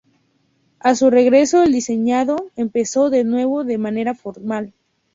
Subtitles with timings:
[0.79, 4.73] A su regreso el diseño empezó de nuevo de manera formal.